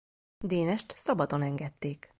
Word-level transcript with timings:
Dénest 0.37 0.93
szabadon 0.97 1.41
engedték. 1.41 2.09